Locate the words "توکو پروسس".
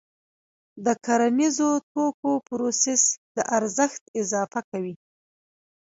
1.91-3.03